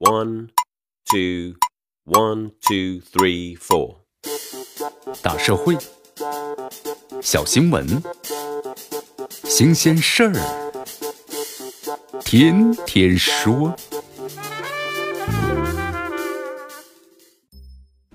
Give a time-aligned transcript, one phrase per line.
[0.00, 0.50] One,
[1.10, 1.56] two,
[2.04, 3.96] one, two, three, four。
[5.20, 5.76] 大社会，
[7.20, 8.00] 小新闻，
[9.42, 10.34] 新鲜事儿，
[12.20, 13.74] 天天说。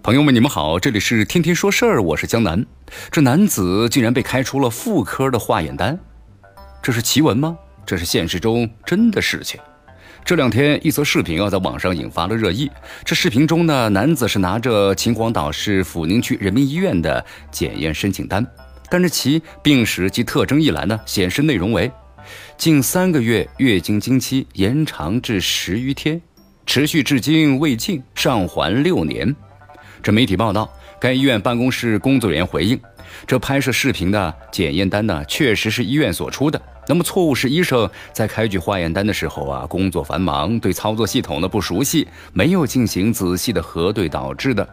[0.01, 2.65] 朋友们，你们好，这里是天天说事儿，我是江南。
[3.11, 5.99] 这男子竟然被开出了妇科的化验单，
[6.81, 7.57] 这是奇闻吗？
[7.85, 9.59] 这是现实中真的事情。
[10.25, 12.71] 这两天，一则视频啊，在网上引发了热议。
[13.03, 18.45] 这视频中呢，男子是拿着秦皇岛市抚宁区人民医院的检验申请单，
[18.89, 21.91] 但是其病史及特征一栏呢，显示内容为
[22.57, 26.21] 近三个月月经经期延长至十余天，
[26.65, 29.35] 持续至今未尽，上环六年。
[30.01, 32.79] 这媒体报道，该医院办公室工作人员回应，
[33.27, 36.61] 这拍摄视频的检验单呢，确实是医院所出的。
[36.87, 44.67] 那么错误是医生在开具化验单的时候啊，工作繁忙，对操作系统呢不熟悉，没有进行仔细的核对导致的。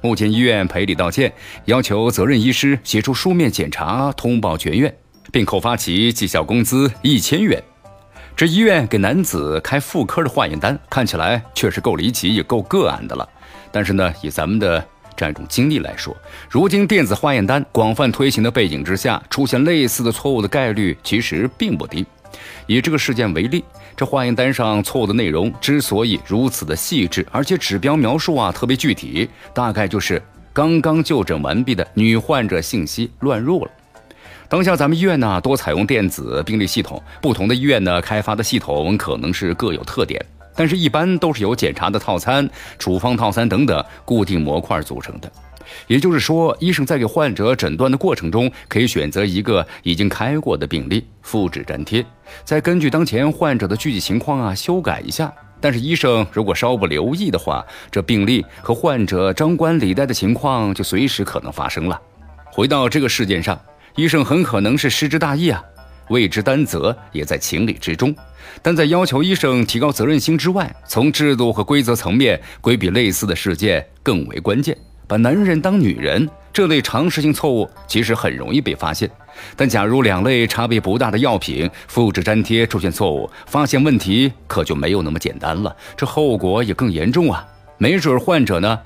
[0.00, 1.32] 目前医院赔礼道歉，
[1.66, 4.94] 要求责任医师写出书面检查通报全院，
[5.30, 7.62] 并扣发其绩效工资一千元。
[8.34, 13.28] 这医院给男子开妇科的化验单，看起来确实够离奇，也够个案的了。
[13.70, 14.82] 但是呢，以咱们的。
[15.20, 16.16] 这样一种经历来说，
[16.48, 22.06] 如今电子化验单广泛推行的背景之下，出现类似的错误的概率其实并不低。
[22.66, 23.62] 以这个事件为例，
[23.94, 30.22] 这化验单上错误的内容之所以如此的细致，而且指标描述啊特别具体，大概就是
[30.54, 33.70] 刚刚就诊完毕的女患者信息乱入了。
[34.48, 40.24] 当下咱们医院呢多采用电子病历系统，不同的医院呢开发的系统可能是各有特点。
[40.60, 42.46] 但是，一般都是由检查的套餐、
[42.78, 45.32] 处方套餐等等固定模块组成的。
[45.86, 52.04] 也就是说，医生在给患者诊断的过程中，可以选择一个已经开过的病历，复制粘贴，
[52.44, 55.32] 再根据当前患者的具体情况啊修改一下。
[55.62, 61.98] 但是，医生如果稍不留意的话，这病例和患者张冠李戴的情况就随时可能发生了。
[62.52, 63.58] 回到这个事件上，
[63.96, 65.64] 医生很可能是失之大意啊。
[66.10, 68.14] 为之担责也在情理之中，
[68.62, 74.76] 但在要求医生提高责任心之外，从制度和规则层面规避类似的事件更为关键。
[75.06, 79.10] 把男人当女人这类常识性错误其实很容易被发现，
[79.56, 87.44] 但假如两类差别不大的药品复制粘贴出现错误，发现问题可就没有那么简单了，这后果也更严重啊！
[87.76, 88.78] 没准患者呢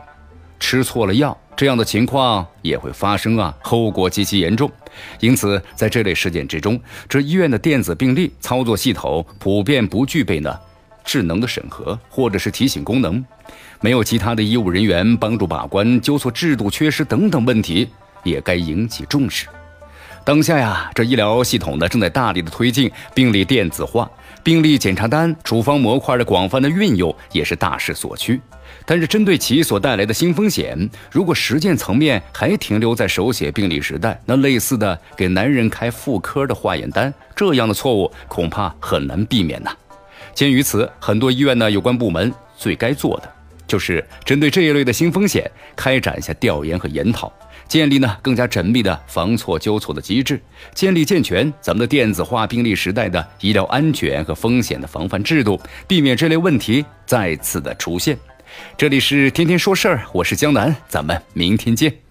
[0.58, 1.36] 吃错了药。
[1.56, 4.70] 这样的情况也会发生啊，后果极其严重。
[5.20, 10.52] 因此，在这类事件之中，这医院的电子病历操作系统普遍不具备呢
[11.04, 13.24] 智能的审核或者是提醒功能，
[13.80, 17.88] 没有其他的医务人员帮助把关、纠错制度缺失等等问题，
[18.22, 19.46] 也该引起重视。
[20.24, 24.10] 当下呀，这医疗系统呢正在大力的推进病历电子化，
[24.42, 28.40] 病历检查单、处方模块的广泛的运用也是大势所趋。
[28.86, 39.70] 但是，针对其所带来的新风险，如果实践层面还停留在手写病历时代，那类似的给男人开妇科的化验单这样的错误，恐怕很难避免呐。
[40.34, 43.30] 鉴于此，很多医院呢有关部门最该做的，
[43.74, 47.32] 就是针对这一类的新风险，开展一下调研和研讨，
[47.66, 50.40] 建立呢更加缜密的防错纠错的机制，
[50.76, 58.16] 建立健全咱们的电子化病历时代的医疗安全和风险的防范制度，避免这类问题再次的出现。
[58.78, 62.03] 这里是天天说事儿，我是江南，咱们明天见。